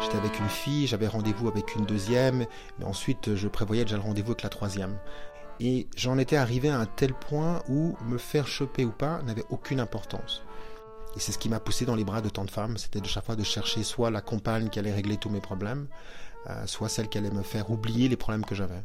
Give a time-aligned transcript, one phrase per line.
[0.00, 2.46] J'étais avec une fille, j'avais rendez-vous avec une deuxième,
[2.78, 4.98] mais ensuite je prévoyais déjà le rendez-vous avec la troisième.
[5.60, 9.44] Et j'en étais arrivé à un tel point où me faire choper ou pas n'avait
[9.50, 10.42] aucune importance.
[11.16, 13.06] Et c'est ce qui m'a poussé dans les bras de tant de femmes, c'était de
[13.06, 15.88] chaque fois de chercher soit la compagne qui allait régler tous mes problèmes,
[16.48, 18.82] euh, soit celle qui allait me faire oublier les problèmes que j'avais.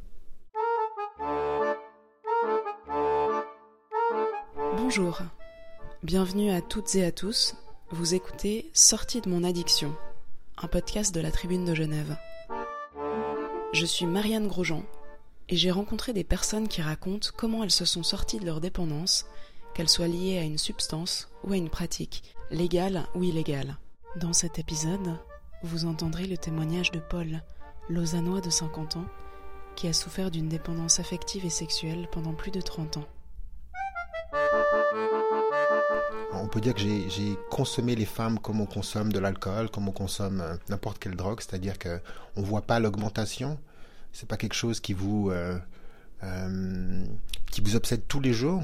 [4.96, 5.22] Bonjour,
[6.04, 7.56] bienvenue à toutes et à tous.
[7.90, 9.96] Vous écoutez Sortie de mon addiction,
[10.56, 12.16] un podcast de la Tribune de Genève.
[13.72, 14.84] Je suis Marianne Grosjean
[15.50, 19.26] et j'ai rencontré des personnes qui racontent comment elles se sont sorties de leur dépendance,
[19.74, 22.22] qu'elles soient liées à une substance ou à une pratique,
[22.52, 23.80] légale ou illégale.
[24.18, 25.18] Dans cet épisode,
[25.64, 27.42] vous entendrez le témoignage de Paul,
[27.90, 29.08] lausannois de 50 ans,
[29.76, 33.08] qui a souffert d'une dépendance affective et sexuelle pendant plus de 30 ans.
[36.44, 39.92] On peut dire que j'ai consommé les femmes comme on consomme de l'alcool, comme on
[39.92, 43.58] consomme euh, n'importe quelle drogue, c'est-à-dire qu'on ne voit pas l'augmentation,
[44.12, 45.58] c'est pas quelque chose qui vous, euh,
[46.24, 47.06] euh,
[47.52, 48.64] qui vous obsède tous les jours.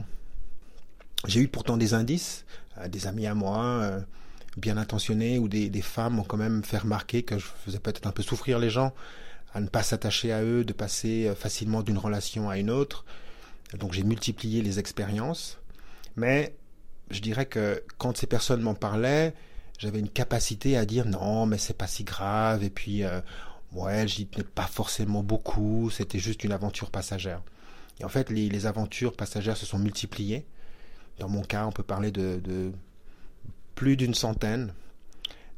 [1.25, 2.45] J'ai eu pourtant des indices,
[2.88, 3.89] des amis à moi,
[4.56, 8.08] bien intentionnés, ou des, des, femmes ont quand même fait remarquer que je faisais peut-être
[8.08, 8.94] un peu souffrir les gens,
[9.53, 13.03] à ne pas s'attacher à eux, de passer facilement d'une relation à une autre.
[13.78, 15.58] Donc j'ai multiplié les expériences,
[16.15, 16.55] mais
[17.11, 19.33] je dirais que quand ces personnes m'en parlaient,
[19.77, 23.21] j'avais une capacité à dire non, mais c'est pas si grave, et puis euh,
[23.73, 27.41] ouais, j'y tenais pas forcément beaucoup, c'était juste une aventure passagère.
[27.99, 30.45] Et en fait, les, aventures passagères se sont multipliées.
[31.17, 32.71] Dans mon cas, on peut parler de,
[33.75, 34.73] plus d'une centaine.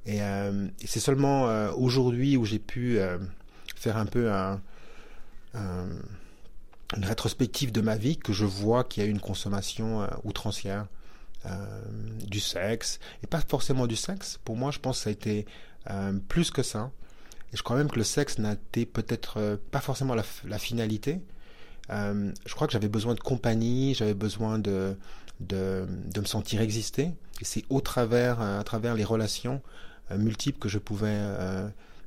[0.05, 2.97] Et, euh, c'est seulement euh, aujourd'hui où j'ai pu
[3.75, 4.59] faire un peu un,
[6.95, 10.87] une rétrospective de ma vie que je vois qu'il y a eu une consommation outrancière
[11.47, 11.81] euh,
[12.27, 14.39] du sexe, et pas forcément du sexe.
[14.45, 15.47] Pour moi, je pense que ça a été
[15.89, 16.91] euh, plus que ça.
[17.51, 21.19] Et je crois même que le sexe n'a été peut-être euh, pas forcément la, finalité.
[21.89, 24.95] je crois que j'avais besoin de compagnie, j'avais besoin de,
[25.39, 27.11] de, de, me sentir exister.
[27.41, 29.63] Et c'est au travers, à travers les relations
[30.15, 31.19] multiples que je pouvais,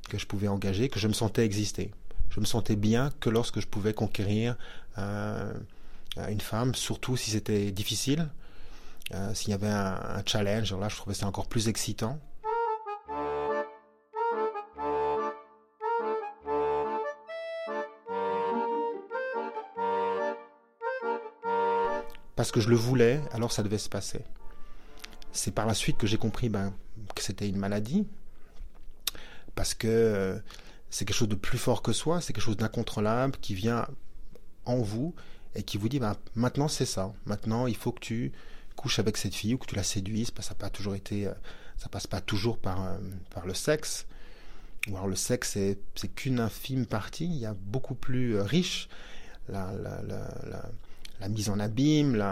[0.07, 1.91] que je pouvais engager, que je me sentais exister.
[2.29, 4.55] Je me sentais bien que lorsque je pouvais conquérir
[4.97, 8.29] une femme, surtout si c'était difficile.
[9.13, 12.19] Euh, s'il y avait un, challenge, là je trouvais ça encore plus excitant.
[22.35, 24.23] Parce que je le voulais, alors ça devait se passer.
[25.31, 26.73] C'est par la suite que j'ai compris ben,
[27.15, 28.07] que c'était une maladie,
[29.53, 30.39] parce que euh,
[30.89, 33.87] c'est quelque chose de plus fort que soi, c'est quelque chose d'incontrôlable qui vient
[34.65, 35.13] en vous
[35.55, 38.33] et qui vous dit ben, maintenant c'est ça, maintenant il faut que tu
[38.75, 41.33] couches avec cette fille ou que tu la séduises, ça pas toujours été, euh,
[41.77, 42.97] ça passe pas toujours par, euh,
[43.33, 44.05] par le sexe.
[44.87, 47.25] Ou alors le sexe, c'est, qu'une infime partie.
[47.25, 48.87] Il y a beaucoup plus euh, riche
[49.49, 50.01] la, la,
[51.19, 52.23] la, mise en abîme,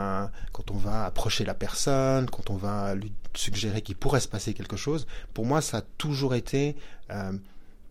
[0.52, 4.54] quand on va approcher la personne, quand on va lui suggérer qu'il pourrait se passer
[4.54, 5.08] quelque chose.
[5.34, 6.76] Pour moi, ça a toujours été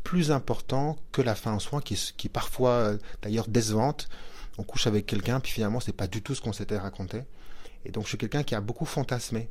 [0.05, 4.09] plus important que la fin en soi, qui, qui est parfois d'ailleurs décevante.
[4.59, 7.23] On couche avec quelqu'un, puis finalement, c'est pas du tout ce qu'on s'était raconté.
[7.85, 9.49] Et donc je suis quelqu'un qui a beaucoup fantasmé.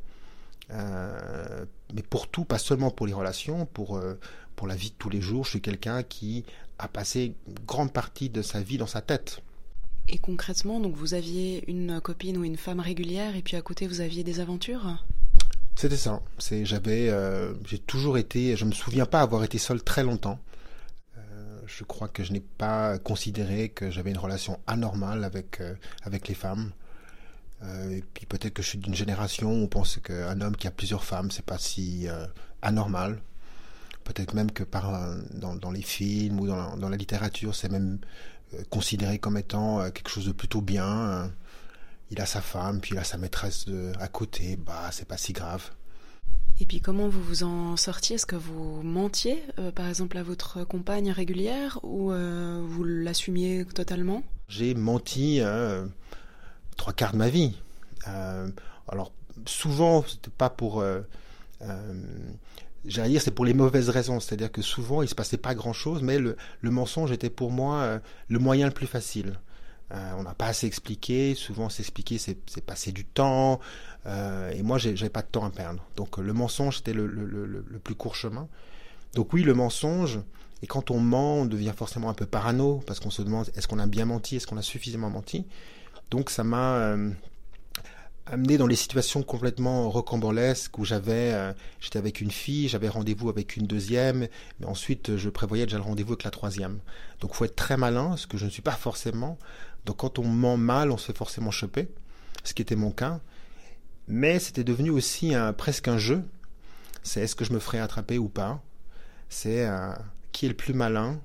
[0.71, 4.17] Euh, mais pour tout, pas seulement pour les relations, pour, euh,
[4.55, 6.45] pour la vie de tous les jours, je suis quelqu'un qui
[6.79, 9.41] a passé une grande partie de sa vie dans sa tête.
[10.07, 13.87] Et concrètement, donc vous aviez une copine ou une femme régulière, et puis à côté
[13.87, 15.03] vous aviez des aventures?
[15.75, 16.21] C'était ça.
[16.37, 20.39] C'est, j'avais, euh, j'ai toujours été, je me souviens pas avoir été seul très longtemps.
[21.77, 25.61] Je crois que je n'ai pas considéré que j'avais une relation anormale avec
[26.03, 26.71] avec les femmes.
[27.63, 30.67] Euh, et puis peut-être que je suis d'une génération où on pense qu'un homme qui
[30.67, 32.25] a plusieurs femmes, c'est pas si euh,
[32.61, 33.21] anormal.
[34.03, 37.99] Peut-être même que par, euh, dans, les films ou dans la, littérature, c'est même
[38.69, 41.31] considéré comme étant quelque chose de plutôt bien.
[42.09, 43.65] il a sa femme, puis il a sa maîtresse
[43.99, 45.71] à côté, bah c'est pas si grave.
[46.61, 48.15] Et puis comment vous vous en sortiez?
[48.15, 49.43] Est-ce que vous mentiez,
[49.75, 54.23] par exemple, à votre compagne régulière ou vous l'assumiez totalement?
[54.47, 55.41] J'ai menti
[56.77, 57.53] trois quarts de ma vie.
[58.07, 58.49] Euh,
[58.87, 59.11] alors
[59.45, 61.01] souvent, c'était pas pour, euh,
[61.61, 61.93] euh,
[62.85, 64.19] j'allais dire, c'est pour les mauvaises raisons.
[64.19, 68.39] C'est-à-dire que souvent, il se passait pas grand-chose, mais le, mensonge était pour moi le
[68.39, 69.39] moyen le plus facile.
[70.17, 71.35] On n'a pas assez expliqué.
[71.35, 73.59] Souvent, s'expliquer, c'est, c'est passer du temps.
[74.05, 75.83] et moi, j'ai, j'avais pas de temps à perdre.
[75.95, 78.47] Donc, le mensonge, c'était le, le, le, le, plus court chemin.
[79.13, 80.19] Donc oui, le mensonge.
[80.63, 83.67] Et quand on ment, on devient forcément un peu parano parce qu'on se demande est-ce
[83.67, 85.45] qu'on a bien menti, est-ce qu'on a suffisamment menti?
[86.11, 87.09] Donc ça m'a euh,
[88.31, 93.29] amené dans des situations complètement rocambolesques où j'avais, euh, j'étais avec une fille, j'avais rendez-vous
[93.29, 94.27] avec une deuxième,
[94.59, 96.79] mais ensuite je prévoyais déjà le rendez-vous avec la troisième.
[97.19, 99.37] Donc faut être très malin, ce que je ne suis pas forcément.
[99.85, 101.89] Donc quand on ment mal, on se fait forcément choper,
[102.45, 103.19] ce qui était mon cas.
[104.07, 106.23] Mais c'était devenu aussi un, presque un jeu.
[107.03, 108.63] C'est est-ce que je me ferais attraper ou pas?
[109.27, 109.91] C'est euh,
[110.31, 111.19] qui est le plus malin?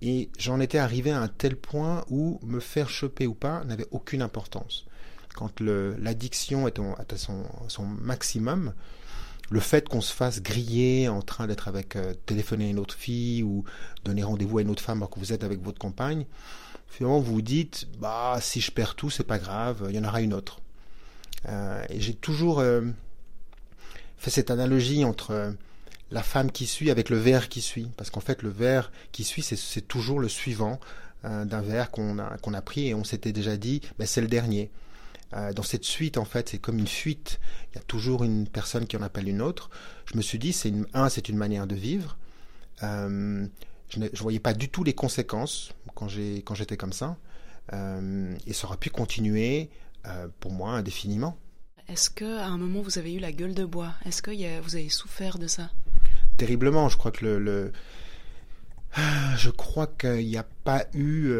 [0.00, 3.88] Et j'en étais arrivé à un tel point où me faire choper ou pas n'avait
[3.90, 4.86] aucune importance
[5.34, 8.72] quand l'addiction est à son, maximum,
[9.50, 12.94] le fait qu'on se fasse griller en train d'être avec, euh, téléphoner à une autre
[12.94, 13.64] fille ou
[14.04, 16.24] donner rendez-vous à une autre femme alors que vous êtes avec votre compagne,
[16.88, 20.04] finalement vous vous dites, bah si je perds tout, c'est pas grave, il y en
[20.04, 20.60] aura une autre.
[21.48, 22.82] Euh, et j'ai toujours euh,
[24.18, 25.54] fait cette analogie entre
[26.12, 29.24] la femme qui suit avec le verre qui suit, parce qu'en fait le verre qui
[29.24, 30.78] suit, c'est toujours le suivant
[31.22, 34.70] d'un verre qu'on a, pris et on s'était déjà dit, ben, c'est le dernier.
[35.32, 37.38] Euh, dans cette suite, en fait, c'est comme une fuite.
[37.72, 39.70] Il y a toujours une personne qui en appelle une autre.
[40.06, 42.16] Je me suis dit, c'est une, un, c'est une manière de vivre.
[42.82, 43.46] Euh,
[43.88, 47.16] je ne voyais pas du tout les conséquences quand j'ai quand j'étais comme ça,
[47.72, 49.68] euh, et ça aurait pu continuer
[50.38, 51.36] pour moi indéfiniment.
[51.88, 53.92] Est-ce que à un moment vous avez eu la gueule de bois?
[54.06, 54.30] Est-ce que
[54.62, 55.70] vous avez souffert de ça?
[56.38, 56.88] Terriblement.
[56.88, 57.72] Je crois que le, le...
[59.36, 61.34] je crois qu'il n'y a pas eu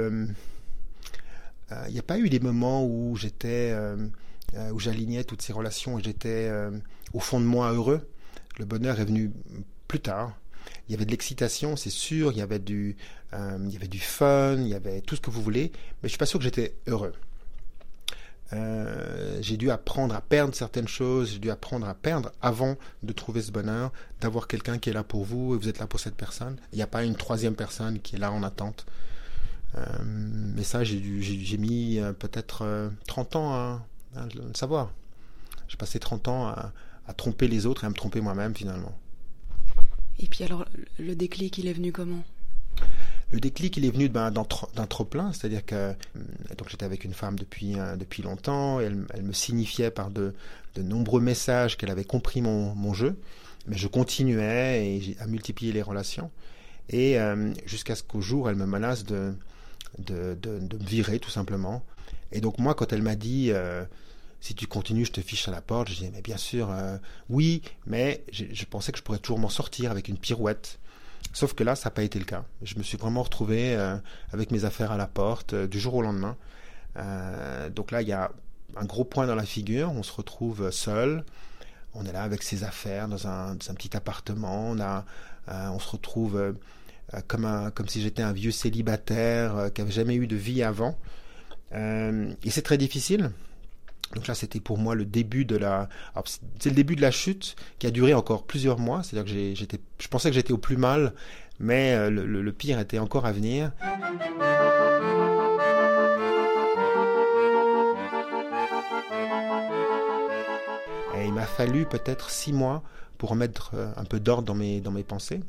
[1.71, 3.97] il euh, n'y a pas eu des moments où j'étais, euh,
[4.55, 6.51] euh, où j'alignais toutes ces relations et j'étais
[7.13, 8.09] au fond de moi heureux.
[8.59, 9.33] Le bonheur est venu
[9.89, 10.37] plus tard.
[10.89, 12.33] Il y avait de l'excitation, c'est sûr.
[12.33, 12.97] Il y avait du,
[13.33, 15.73] il y avait du fun, il y avait tout ce que vous voulez,
[16.03, 17.13] mais je suis pas sûr que j'étais heureux.
[19.41, 23.43] j'ai dû apprendre à perdre certaines choses, j'ai dû apprendre à perdre avant de trouver
[23.43, 26.17] ce bonheur, d'avoir quelqu'un qui est là pour vous et vous êtes là pour cette
[26.17, 26.57] personne.
[26.73, 28.87] Il n'y a pas une troisième personne qui est là en attente.
[29.77, 34.93] Euh, mais ça, j'ai mis euh, peut-être 30 euh, ans à, le savoir.
[35.69, 36.73] J'ai passé 30 ans à,
[37.17, 38.97] tromper les autres et à me tromper moi-même finalement.
[40.21, 40.65] Et puis alors,
[41.01, 42.23] le déclic, il est venu comment?
[43.33, 45.93] Le déclic, il est venu ben, d'un trop-plein, c'est-à-dire que
[46.57, 50.35] donc j'étais avec une femme depuis depuis longtemps, elle, elle, me signifiait par de,
[50.77, 53.17] de nombreux messages qu'elle avait compris mon, mon, jeu,
[53.67, 56.31] mais je continuais et à multiplier les relations,
[56.91, 57.19] et
[57.67, 59.35] jusqu'à ce qu'au jour elle me menace de
[59.99, 61.83] de, me virer tout simplement.
[62.33, 63.85] Et donc moi, quand elle m'a dit euh,
[64.41, 66.97] si tu continues, je te fiche à la porte, je disais mais bien sûr, euh,
[67.29, 70.79] oui, mais je, pensais que je pourrais toujours m'en sortir avec une pirouette.
[71.33, 72.45] Sauf que là, ça n'a pas été le cas.
[72.63, 73.97] Je me suis vraiment retrouvé euh,
[74.33, 76.37] avec mes affaires à la porte du jour au lendemain.
[77.75, 78.31] donc là, il y a
[78.77, 79.91] un gros point dans la figure.
[79.93, 81.25] On se retrouve seul.
[81.95, 84.75] On est là avec ses affaires dans un, petit appartement.
[85.49, 86.55] On se retrouve
[87.27, 90.63] comme, un, comme si j'étais un vieux célibataire euh, qui avait jamais eu de vie
[90.63, 90.99] avant.
[91.73, 93.31] Euh, et c'est très difficile.
[94.15, 95.89] Donc là, c'était pour moi le début de la.
[96.59, 99.03] C'est le début de la chute qui a duré encore plusieurs mois.
[99.03, 101.15] C'est-à-dire que j'étais, je pensais que j'étais au plus mal,
[101.61, 103.71] mais le, le, pire était encore à venir.
[111.17, 112.83] Et il m'a fallu peut-être six mois
[113.17, 115.41] pour remettre un peu d'ordre dans mes, dans mes pensées.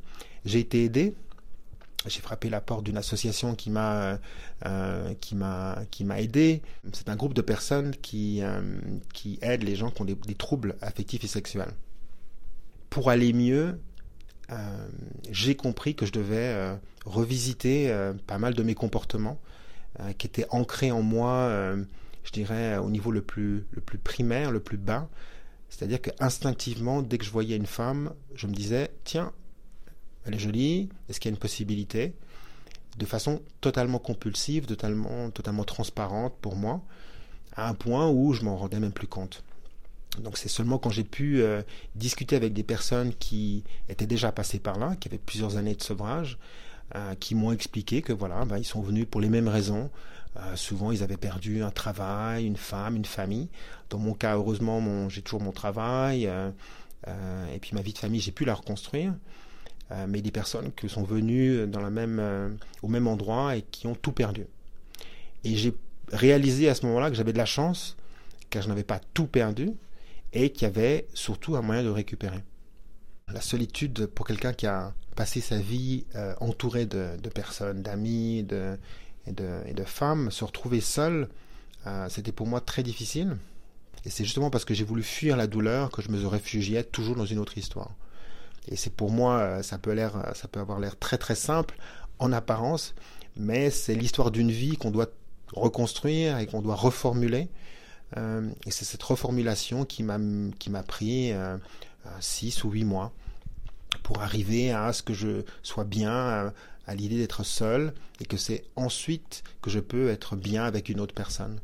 [0.46, 1.16] J'ai été aidé
[2.10, 4.20] j'ai frappé la porte d'une association qui m'a
[4.66, 6.62] euh, qui m'a qui m'a aidé.
[6.94, 8.62] C'est un groupe de personnes qui euh,
[9.14, 11.74] qui aident les gens qui ont des, troubles affectifs et sexuels.
[12.90, 13.80] Pour aller mieux,
[14.52, 14.88] euh,
[15.30, 17.94] j'ai compris que je devais revisiter
[18.28, 19.40] pas mal de mes comportements
[20.18, 21.76] qui étaient ancrés en moi,
[22.24, 25.08] je dirais au niveau le plus le plus primaire, le plus bas.
[25.70, 29.32] C'est-à-dire que instinctivement, dès que je voyais une femme, je me disais tiens
[30.26, 32.14] elle est jolie, est-ce qu'il y a une possibilité
[32.98, 36.82] De façon totalement compulsive, totalement, totalement transparente pour moi,
[37.56, 39.44] à un point où je m'en rendais même plus compte?
[40.20, 41.62] Donc c'est seulement quand j'ai pu euh,
[41.96, 45.82] discuter avec des personnes qui étaient déjà passées par là, qui avaient plusieurs années de
[45.82, 46.38] sevrage,
[46.96, 49.90] euh, qui m'ont expliqué que voilà, ben, ils sont venus pour les mêmes raisons.
[50.38, 53.48] Euh, souvent, ils avaient perdu un travail, une femme, une famille.
[53.90, 56.26] Dans mon cas, heureusement, j'ai toujours mon travail.
[56.26, 59.14] et puis ma vie de famille, j'ai pu la reconstruire.
[59.92, 62.50] Euh, mais des personnes qui sont venues dans la même, euh,
[62.82, 64.46] au même endroit et qui ont tout perdu.
[65.44, 65.74] Et j'ai
[66.14, 67.98] réalisé à ce moment-là que j'avais de la chance,
[68.50, 69.72] car je n'avais pas tout perdu,
[70.34, 72.40] et qu'il y avait surtout un moyen de récupérer.
[73.34, 78.44] La solitude pour quelqu'un qui a passé sa vie euh, entouré de, personnes, d'amis et,
[79.34, 81.28] de, femmes, se retrouver seul,
[82.10, 83.36] c'était pour moi très difficile.
[84.06, 87.16] Et c'est justement parce que j'ai voulu fuir la douleur que je me réfugiais toujours
[87.16, 87.92] dans une autre histoire.
[88.68, 91.78] Et c'est pour moi, euh, ça peut, l'air, ça peut avoir l'air très très simple
[92.20, 92.94] en apparence,
[93.36, 95.10] mais c'est l'histoire d'une vie qu'on doit
[95.54, 97.50] reconstruire et qu'on doit reformuler.
[98.18, 100.20] et c'est cette reformulation qui m'a
[100.60, 101.34] qui m'a pris
[102.20, 103.12] six ou huit mois
[104.04, 106.54] pour arriver à ce que je sois bien
[106.88, 111.00] à l'idée d'être seul et que c'est ensuite que je peux être bien avec une
[111.00, 111.60] autre personne.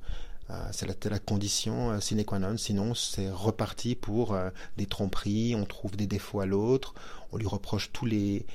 [0.50, 5.56] Euh, c'est la, condition euh, sine qua non, sinon c'est reparti pour euh, des tromperies,
[5.56, 6.94] on trouve des défauts à l'autre,
[7.34, 8.46] on lui reproche tous les,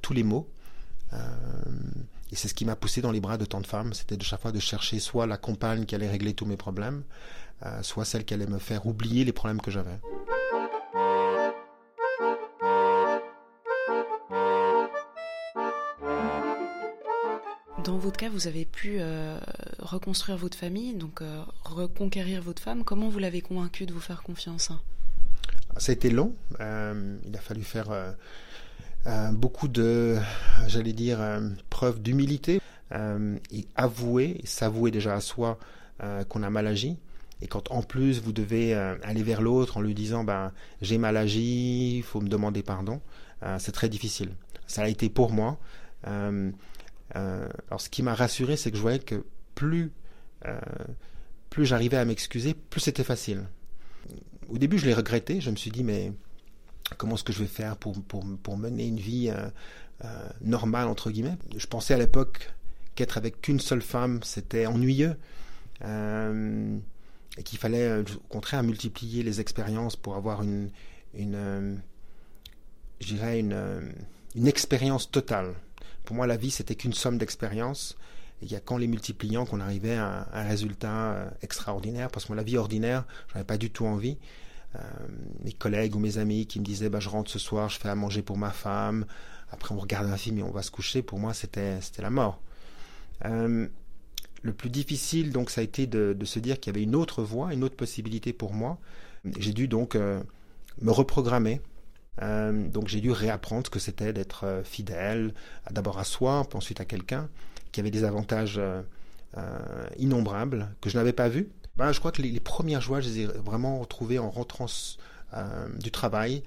[0.00, 0.48] tous les maux.
[1.12, 4.22] et c'est ce qui m'a poussé dans les bras de tant de femmes, c'était de
[4.22, 7.02] chaque fois de chercher soit la compagne qui allait régler tous mes problèmes,
[7.82, 9.98] soit celle qui allait me faire oublier les problèmes que j'avais.
[17.84, 19.38] Dans votre cas, vous avez pu euh,
[19.78, 22.82] reconstruire votre famille, donc euh, reconquérir votre femme.
[22.82, 24.72] Comment vous l'avez convaincue de vous faire confiance?
[25.76, 26.34] Ça a été long.
[26.60, 28.14] Euh, il a fallu faire
[29.32, 30.16] beaucoup de,
[30.66, 31.18] j'allais dire,
[31.68, 32.58] preuve d'humilité
[32.90, 35.58] et avouer, s'avouer déjà à soi
[36.30, 36.96] qu'on a mal agi.
[37.42, 41.18] Et quand en plus vous devez aller vers l'autre en lui disant ben j'ai mal
[41.18, 43.02] agi, il faut me demander pardon,
[43.58, 44.30] c'est très difficile.
[44.66, 45.58] Ça a été pour moi.
[47.16, 49.92] Euh, alors ce qui m'a rassuré, c'est que je voyais que plus,
[50.46, 50.58] euh,
[51.50, 53.44] plus j'arrivais à m'excuser, plus c'était facile.
[54.48, 55.40] Au début, je l'ai regretté.
[55.40, 56.12] Je me suis dit, mais
[56.98, 60.08] comment est-ce que je vais faire pour, pour, pour mener une vie euh,
[60.42, 61.36] normale, entre guillemets?
[61.56, 62.52] Je pensais à l'époque
[62.94, 65.16] qu'être avec qu'une seule femme, c'était ennuyeux.
[65.82, 70.70] et qu'il fallait, au contraire, multiplier les expériences pour avoir une,
[71.14, 71.80] une
[73.00, 73.92] je dirais, une,
[74.34, 75.54] une expérience totale.
[76.04, 77.96] Pour moi, la vie, c'était qu'une somme d'expériences.
[78.42, 82.10] Il y a qu'en les multipliant qu'on arrivait à un résultat euh, extraordinaire.
[82.10, 84.18] Parce que la vie ordinaire, j'en avais pas du tout envie.
[84.76, 84.80] Euh,
[85.44, 87.88] mes collègues ou mes amis qui me disaient bah, je rentre ce soir, je fais
[87.88, 89.06] à manger pour ma femme,
[89.52, 92.42] après on regarde un film et on va se coucher, pour moi c'était la mort.
[93.24, 93.68] Euh,
[94.42, 96.96] le plus difficile donc ça a été de, de se dire qu'il y avait une
[96.96, 98.80] autre voie, une autre possibilité pour moi.
[99.38, 101.60] J'ai dû donc me reprogrammer
[102.22, 105.34] euh, donc j'ai dû réapprendre ce que c'était d'être euh, fidèle,
[105.70, 107.28] d'abord à soi, puis ensuite à quelqu'un,
[107.72, 108.82] qui avait des avantages euh,
[109.98, 111.48] innombrables que je n'avais pas vus.
[111.76, 114.66] Ben, je crois que les, premières joies, je les ai vraiment retrouvées en rentrant
[115.80, 116.44] du travail,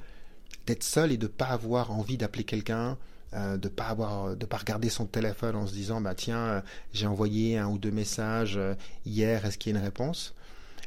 [0.66, 2.98] d'être seul et de ne pas avoir envie d'appeler quelqu'un,
[3.34, 7.58] de pas avoir de pas regarder son téléphone en se disant bah tiens j'ai envoyé
[7.58, 8.58] un ou deux messages
[9.06, 10.34] hier est-ce qu'il y a une réponse?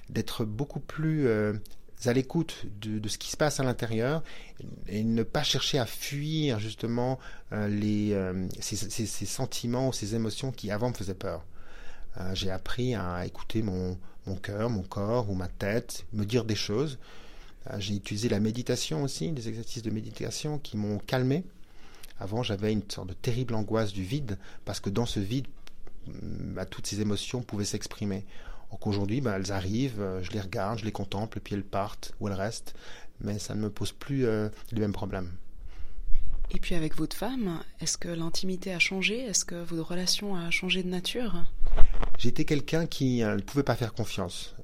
[0.09, 1.29] D'être beaucoup plus
[2.09, 4.23] à l'écoute de, ce qui se passe à l'intérieur
[4.89, 7.19] et ne pas chercher à fuir justement
[7.53, 11.45] euh, les, euh, ces, sentiments ou ces émotions qui avant me faisaient peur.
[12.19, 13.99] Euh, j'ai appris à écouter mon,
[14.43, 16.99] cœur, mon corps ou ma tête, me dire des choses.
[17.79, 21.45] j'ai utilisé la méditation aussi, des exercices de méditation qui m'ont calmé.
[22.19, 25.47] Avant, j'avais une sorte de terrible angoisse du vide parce que dans ce vide,
[26.07, 28.25] bah, toutes ces émotions pouvaient s'exprimer.
[28.71, 32.13] Donc aujourd'hui, ben, elles arrivent, euh, je les regarde, je les contemple, puis elles partent
[32.21, 32.75] ou elles restent,
[33.21, 35.31] mais ça ne me pose plus euh, les mêmes problèmes.
[36.53, 39.21] Et puis avec votre femme, est-ce que l'intimité a changé?
[39.21, 41.45] Est-ce que votre relation a changé de nature?
[42.19, 44.55] J'étais quelqu'un qui euh, ne pouvait pas faire confiance.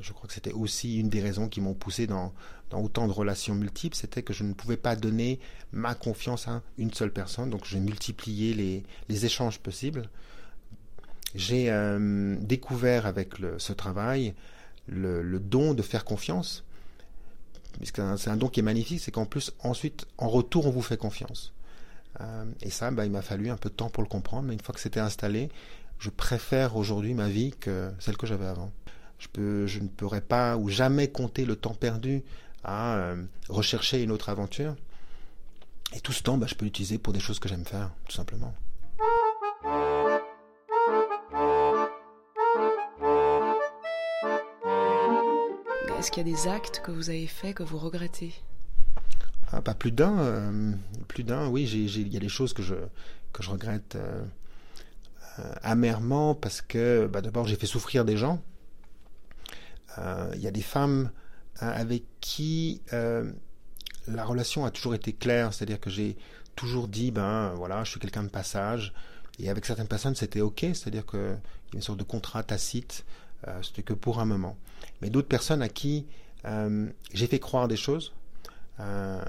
[0.00, 2.32] je crois que c'était aussi une des raisons qui m'ont poussé dans,
[2.70, 5.38] dans, autant de relations multiples, c'était que je ne pouvais pas donner
[5.72, 10.08] ma confiance à une seule personne, donc j'ai multiplié les, les échanges possibles
[11.34, 14.34] j'ai euh, découvert avec ce travail
[14.86, 16.64] le, don de faire confiance.
[17.82, 20.96] C'est un don qui est magnifique, c'est qu'en plus, ensuite, en retour, on vous fait
[20.96, 21.52] confiance.
[22.20, 24.54] Euh, et ça, bah, il m'a fallu un peu de temps pour le comprendre, mais
[24.54, 25.48] une fois que c'était installé,
[25.98, 28.72] je préfère aujourd'hui ma vie que celle que j'avais avant.
[29.18, 32.22] Je, ne pourrais pas ou jamais compter le temps perdu
[32.62, 34.76] à euh, rechercher une autre aventure.
[35.94, 38.14] Et tout ce temps, bah, je peux l'utiliser pour des choses que j'aime faire, tout
[38.14, 38.54] simplement.
[46.04, 48.34] Est-ce qu'il y a des actes que vous avez faits que vous regrettez
[49.50, 50.18] ah, Pas plus d'un.
[50.18, 50.72] Euh,
[51.08, 51.64] plus d'un, oui.
[51.64, 52.74] Il y a des choses que je,
[53.32, 54.22] que je regrette euh,
[55.38, 58.42] euh, amèrement parce que bah, d'abord j'ai fait souffrir des gens.
[59.96, 61.10] Il y a des femmes
[61.58, 66.18] avec qui la relation a toujours été claire, c'est-à-dire que j'ai
[66.54, 68.92] toujours dit ben voilà, je suis quelqu'un de passage.
[69.38, 73.06] Et avec certaines personnes, c'était ok, c'est-à-dire qu'il y a une sorte de contrat tacite,
[73.62, 74.56] c'était que pour un moment
[75.00, 76.06] mais d'autres personnes à qui
[76.46, 78.12] euh, j'ai fait croire des choses.
[78.80, 79.20] Euh,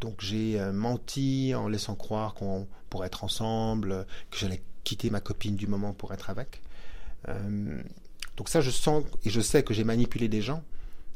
[0.00, 5.20] donc j'ai euh, menti en laissant croire qu'on pourrait être ensemble, que j'allais quitter ma
[5.20, 6.62] copine du moment pour être avec.
[8.36, 10.62] donc ça, je sens et je sais que j'ai manipulé des gens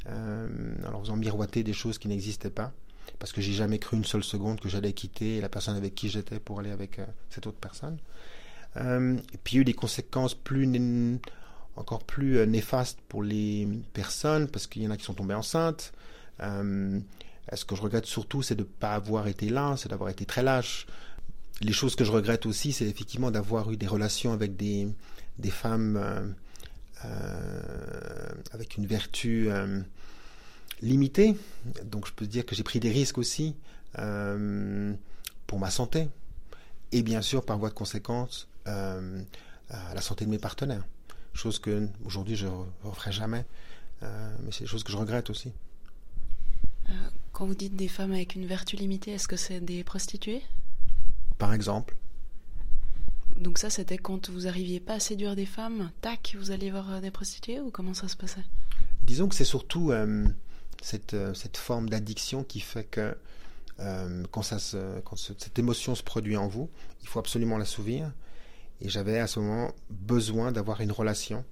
[0.06, 2.72] en leur faisant miroiter des choses qui n'existaient pas,
[3.18, 6.10] parce que j'ai jamais cru une seule seconde que j'allais quitter la personne avec qui
[6.10, 7.96] j'étais pour aller avec cette autre personne.
[8.76, 10.66] et puis il y a eu des conséquences plus
[11.76, 15.92] encore plus néfaste pour les personnes parce qu'il y en a qui sont tombées enceintes.
[16.40, 20.26] ce que je regrette surtout, c'est de ne pas avoir été là, c'est d'avoir été
[20.26, 20.86] très lâche.
[21.60, 24.88] Les choses que je regrette aussi, c'est effectivement d'avoir eu des relations avec des,
[25.50, 26.34] femmes
[28.52, 29.48] avec une vertu
[30.82, 31.36] limitée.
[31.84, 33.54] Donc je peux dire que j'ai pris des risques aussi
[33.92, 36.08] pour ma santé
[36.92, 39.22] et bien sûr par voie de conséquence euh,
[39.94, 40.84] la santé de mes partenaires.
[41.34, 42.52] Chose que aujourd'hui je ne
[42.84, 43.44] referai jamais,
[44.02, 45.52] euh, mais c'est des choses que je regrette aussi.
[46.88, 46.92] Euh,
[47.32, 50.42] quand vous dites des femmes avec une vertu limitée, est-ce que c'est des prostituées?
[51.38, 51.96] Par exemple.
[53.38, 57.00] Donc ça, c'était quand vous arriviez pas à séduire des femmes, tac, vous alliez voir
[57.00, 58.44] des prostituées ou comment ça se passait?
[59.02, 59.90] Disons que c'est surtout
[60.82, 63.16] cette, cette forme d'addiction qui fait que
[63.80, 64.58] euh, quand, ça
[65.04, 66.68] quand cette émotion se produit en vous,
[67.02, 68.12] il faut absolument l'assouvir.
[68.82, 71.44] Et j'avais à ce moment besoin d'avoir une relation.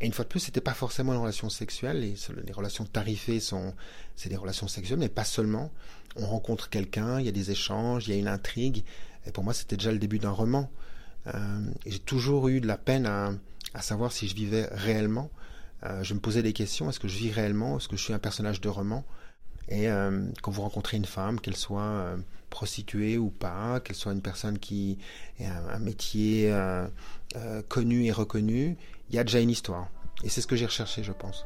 [0.00, 2.00] Et une fois de plus, c'était pas forcément une relation sexuelle.
[2.00, 3.74] Les, relations tarifées sont,
[4.16, 5.70] c'est des relations sexuelles, mais pas seulement.
[6.16, 8.82] On rencontre quelqu'un, il y a des échanges, il y a une intrigue.
[9.26, 10.70] Et pour moi, c'était déjà le début d'un roman.
[11.26, 15.30] Euh, j'ai toujours eu de la peine à, savoir si je vivais réellement.
[15.84, 16.88] Euh, je me posais des questions.
[16.88, 17.76] Est-ce que je vis réellement?
[17.76, 19.04] Est-ce que je suis un personnage de roman?
[19.68, 22.16] Et euh, quand vous rencontrez une femme, qu'elle soit
[22.54, 24.96] prostituée ou pas, qu'elle soit une personne qui
[25.40, 26.86] a un, métier euh,
[27.68, 28.76] connu et reconnu,
[29.10, 29.88] il y a déjà une histoire.
[30.22, 31.44] Et c'est ce que j'ai recherché, je pense.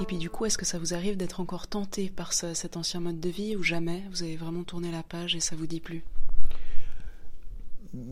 [0.00, 3.00] Et puis du coup, est-ce que ça vous arrive d'être encore tenté par cet ancien
[3.00, 5.80] mode de vie ou jamais Vous avez vraiment tourné la page et ça vous dit
[5.80, 6.04] plus?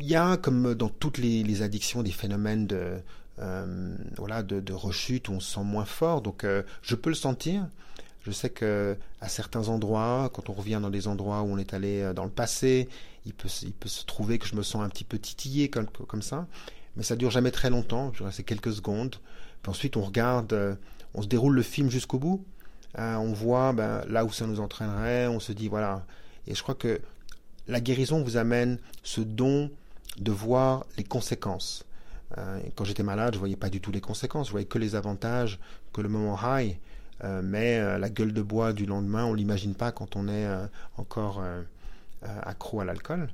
[0.00, 3.00] Il y a, comme dans toutes les, addictions, des phénomènes de,
[3.40, 6.22] euh, voilà, de, rechute où on se sent moins fort.
[6.22, 7.66] Donc, euh, je peux le sentir.
[8.22, 11.74] Je sais que à certains endroits, quand on revient dans des endroits où on est
[11.74, 12.88] allé euh, dans le passé,
[13.26, 16.46] il peut, se trouver que je me sens un petit peu titillé comme, comme ça.
[16.96, 18.12] Mais ça dure jamais très longtemps.
[18.30, 19.16] C'est quelques secondes.
[19.62, 20.78] Puis ensuite, on regarde,
[21.14, 22.44] on se déroule le film jusqu'au bout.
[22.96, 25.26] on voit ben, là où ça nous entraînerait.
[25.26, 26.06] On se dit voilà.
[26.46, 27.00] Et je crois que
[27.66, 29.70] la guérison vous amène ce don
[30.18, 31.84] de voir les conséquences.
[32.38, 34.94] Euh, quand j'étais malade, je voyais pas du tout les conséquences, je voyais que les
[34.94, 35.58] avantages,
[35.92, 36.78] que le moment high,
[37.22, 40.46] euh, mais euh, la gueule de bois du lendemain, on l'imagine pas quand on est
[40.96, 41.42] encore
[42.22, 43.28] accro à l'alcool.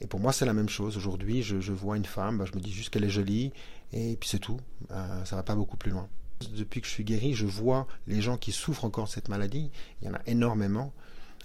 [0.00, 0.96] Et pour moi, c'est la même chose.
[0.96, 3.52] Aujourd'hui, je, vois une femme, bah, je me dis juste qu'elle est jolie,
[3.92, 4.60] et puis c'est tout.
[4.90, 6.08] ça va pas beaucoup plus loin.
[6.56, 9.70] Depuis que je suis guéri, je vois les gens qui souffrent encore de cette maladie.
[10.00, 10.92] Il y en a énormément.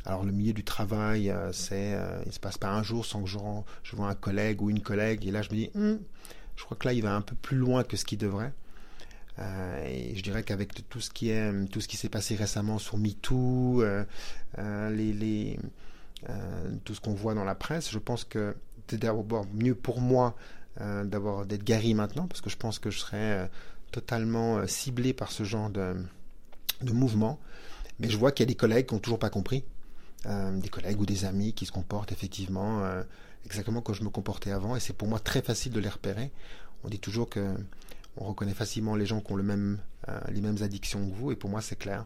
[0.05, 3.39] Alors le milieu du travail, c'est, il se passe pas un jour sans que je,
[3.83, 5.99] je vois un collègue ou une collègue, et là je me dis, hum,
[6.55, 8.53] je crois que là il va un peu plus loin que ce qu'il devrait.
[9.39, 12.77] Euh, et je dirais qu'avec tout ce qui est, tout ce qui s'est passé récemment
[12.77, 13.83] sur MeToo,
[14.57, 15.59] les, les
[16.85, 18.55] tout ce qu'on voit dans la presse, je pense que
[18.87, 20.35] c'est d'abord mieux pour moi
[20.79, 23.49] d'avoir d'être guéri maintenant, parce que je pense que je serais
[23.91, 25.95] totalement ciblé par ce genre de,
[26.81, 27.39] de mouvement.
[27.99, 29.63] Mais je vois qu'il y a des collègues qui n'ont toujours pas compris.
[30.25, 33.03] Euh, des collègues ou des amis qui se comportent effectivement euh,
[33.45, 36.31] exactement comme je me comportais avant, et c'est pour moi très facile de les repérer.
[36.83, 37.55] On dit toujours que
[38.17, 39.75] on reconnaît facilement les gens qui ont euh,
[40.29, 42.05] les mêmes addictions que vous, et pour moi c'est clair.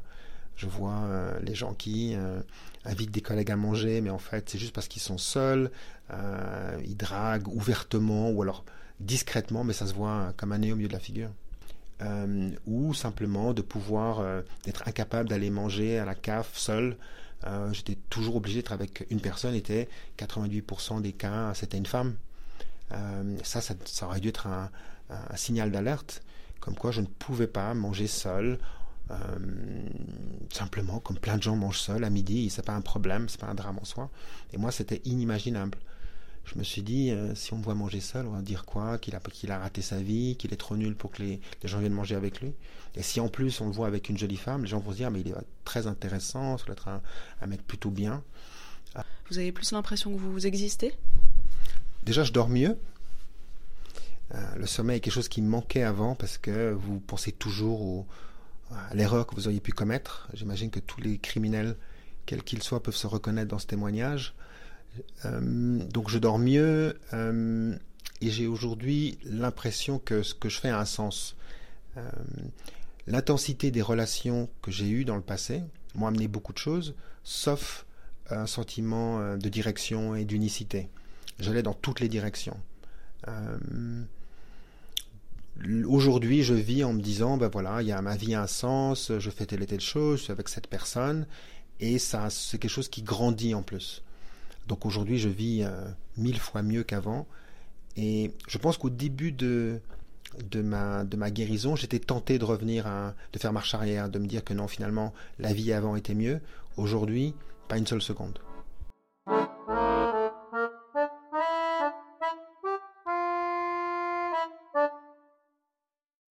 [0.56, 1.08] Je vois
[1.44, 2.16] les gens qui
[2.84, 5.70] invitent des collègues à manger, mais en fait c'est juste parce qu'ils sont seuls,
[6.84, 8.66] ils draguent ouvertement ou alors
[9.00, 11.30] discrètement, mais ça se voit comme un nez au milieu de la figure.
[12.66, 16.98] ou simplement de pouvoir d'être incapable d'aller manger à la cave seul
[17.46, 22.16] euh, j'étais toujours obligé d'être avec une personne, était 88% des cas, c'était une femme.
[22.92, 24.70] Euh, ça, ça, aurait dû être un,
[25.36, 26.22] signal d'alerte,
[26.60, 28.60] comme quoi je ne pouvais pas manger seul,
[29.10, 29.16] euh,
[30.52, 33.48] simplement comme plein de gens mangent seul à midi, c'est pas un problème, c'est pas
[33.48, 34.10] un drame en soi.
[34.52, 35.78] Et moi, c'était inimaginable
[36.48, 38.98] je me suis dit, euh, si on me voit manger seul, on va dire quoi?
[38.98, 41.80] Qu'il a, qu'il a raté sa vie, qu'il est trop nul pour que les, gens
[41.80, 42.54] viennent manger avec lui.
[42.96, 44.98] Et si en plus on le voit avec une jolie femme, les gens vont se
[44.98, 48.24] dire, mais il est très intéressant, ça doit être un, mec plutôt bien.
[49.30, 50.94] Vous avez plus l'impression que vous existez?
[52.04, 52.78] Déjà, je dors mieux.
[54.34, 58.06] Euh, le sommeil est quelque chose qui me manquait avant parce que vous pensez toujours
[58.72, 60.30] à l'erreur que vous auriez pu commettre.
[60.34, 61.76] J'imagine que tous les criminels,
[62.26, 64.34] quels qu'ils soient, peuvent se reconnaître dans ce témoignage.
[65.26, 67.76] Euh, donc je dors mieux euh,
[68.22, 71.36] et j'ai aujourd'hui l'impression que ce que je fais a un sens.
[71.98, 72.02] Euh,
[73.08, 75.62] l'intensité des relations que j'ai eues dans le passé
[75.96, 77.86] m'ont amené beaucoup de choses, sauf
[78.30, 80.90] un sentiment de direction et d'unicité.
[81.40, 82.60] J'allais dans toutes les directions.
[85.88, 88.48] Aujourd'hui, je vis en me disant, ben voilà, il y a ma vie a un
[88.48, 91.26] sens, je fais telle et telle chose, je suis avec cette personne,
[91.80, 94.04] et ça, c'est quelque chose qui grandit en plus.
[94.68, 95.70] Donc aujourd'hui, je vis euh,
[96.18, 97.28] mille fois mieux qu'avant.
[97.96, 99.80] Et je pense qu'au début de,
[100.52, 102.86] de, ma, de ma guérison, j'étais tenté de revenir,
[103.34, 106.40] de faire marche arrière, de me dire que non, finalement, la vie avant était mieux.
[106.76, 107.34] Aujourd'hui,
[107.68, 108.40] pas une seule seconde.